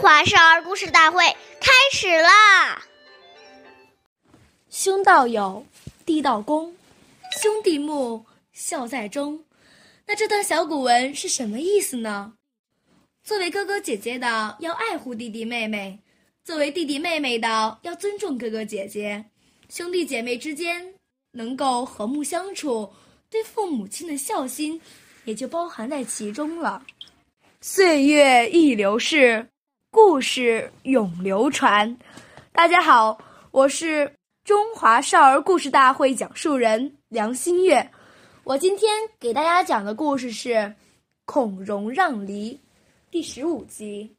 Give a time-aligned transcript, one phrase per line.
[0.00, 1.24] 华少儿故事大会
[1.60, 2.82] 开始啦！
[4.68, 5.64] 兄道友，
[6.04, 6.74] 弟道恭，
[7.40, 9.44] 兄弟睦，孝在中。
[10.06, 12.34] 那这段小古文是什么意思呢？
[13.22, 15.98] 作为哥哥姐姐的，要爱护弟弟妹妹；
[16.44, 19.24] 作为弟弟妹妹的，要尊重哥哥姐姐。
[19.70, 20.94] 兄弟姐妹之间
[21.32, 22.92] 能够和睦相处，
[23.30, 24.80] 对父母亲的孝心
[25.24, 26.84] 也就包含在其中了。
[27.60, 29.48] 岁月易流逝，
[30.06, 31.96] 故事永流传。
[32.52, 33.18] 大家好，
[33.50, 34.14] 我是
[34.44, 37.90] 中华少儿故事大会讲述人梁新月。
[38.44, 40.50] 我今天给大家讲的故事是
[41.24, 42.54] 《孔融让梨》
[43.10, 44.14] 第十五集。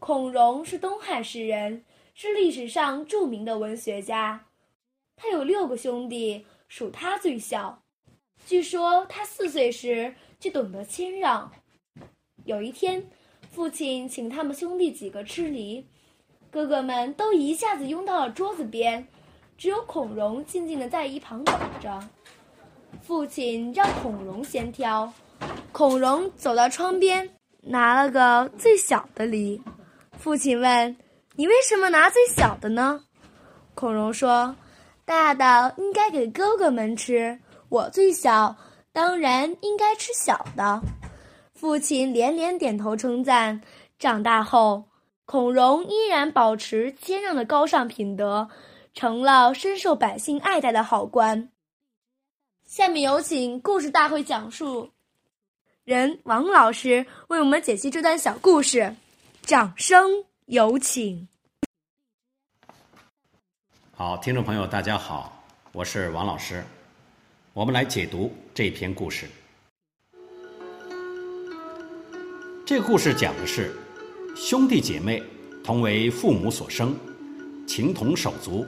[0.00, 1.84] 孔融是东汉诗人，
[2.14, 4.42] 是历史上著名的文学家。
[5.16, 7.78] 他有六个兄弟，属他最小。
[8.46, 11.52] 据说他四岁时就懂得谦让。
[12.46, 13.06] 有一天，
[13.58, 15.84] 父亲请他们兄弟几个吃梨，
[16.48, 19.04] 哥哥们都一下子拥到了桌子边，
[19.56, 21.98] 只有孔融静静的在一旁等着。
[23.02, 25.12] 父亲让孔融先挑，
[25.72, 27.28] 孔融走到窗边，
[27.60, 29.60] 拿了个最小的梨。
[30.16, 30.96] 父亲问
[31.34, 33.02] ：“你为什么拿最小的呢？”
[33.74, 34.54] 孔融说
[35.04, 37.36] ：“大的应该给哥哥们吃，
[37.70, 38.54] 我最小，
[38.92, 40.80] 当然应该吃小的。”
[41.58, 43.60] 父亲连连点头称赞。
[43.98, 44.84] 长大后，
[45.24, 48.48] 孔融依然保持谦让的高尚品德，
[48.94, 51.50] 成了深受百姓爱戴的好官。
[52.64, 54.88] 下面有请故事大会讲述
[55.82, 58.94] 人王老师为我们解析这段小故事，
[59.42, 60.08] 掌声
[60.46, 61.26] 有请。
[63.96, 66.62] 好，听众朋友，大家好，我是王老师，
[67.52, 69.28] 我们来解读这篇故事。
[72.68, 73.74] 这个故事讲的是
[74.36, 75.22] 兄弟姐妹
[75.64, 76.94] 同为父母所生，
[77.66, 78.66] 情同手足，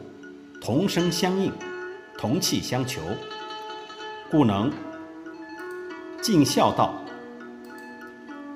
[0.58, 1.52] 同声相应，
[2.16, 3.02] 同气相求，
[4.30, 4.72] 故能
[6.22, 6.94] 尽孝道。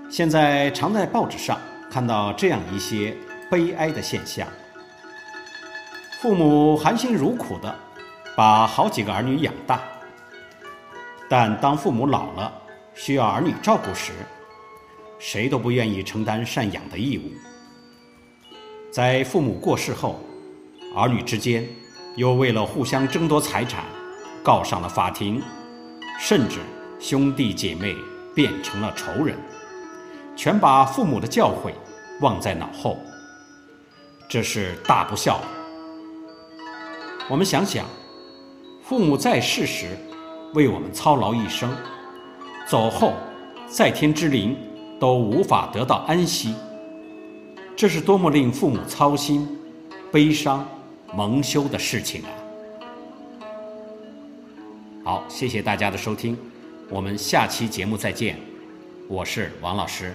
[0.09, 1.61] 现在常在报纸上
[1.91, 3.15] 看到这样一些
[3.51, 4.49] 悲哀的现象：
[6.23, 7.79] 父母含辛茹苦的
[8.35, 9.83] 把好几个儿女养大，
[11.29, 12.51] 但当父母老了，
[12.95, 14.11] 需要儿女照顾时，
[15.27, 17.23] 谁都不愿意承担赡养的义务。
[18.91, 20.21] 在父母过世后，
[20.95, 21.67] 儿女之间
[22.15, 23.87] 又为了互相争夺财产，
[24.43, 25.41] 告上了法庭，
[26.21, 26.59] 甚至
[27.01, 27.97] 兄弟姐妹
[28.35, 29.35] 变成了仇人，
[30.37, 31.73] 全把父母的教诲
[32.21, 32.99] 忘在脑后。
[34.29, 35.41] 这是大不孝。
[37.31, 37.87] 我们想想，
[38.83, 39.97] 父母在世时
[40.53, 41.75] 为我们操劳一生，
[42.69, 43.15] 走后
[43.67, 44.55] 在天之灵。
[44.99, 46.55] 都无法得到安息，
[47.77, 49.47] 这是多么令父母操心、
[50.13, 50.67] 悲伤、
[51.15, 52.31] 蒙羞的事情啊！
[55.05, 56.37] 好，谢谢大家的收听，
[56.89, 58.39] 我们下期节目再见，
[59.09, 60.15] 我是王老师。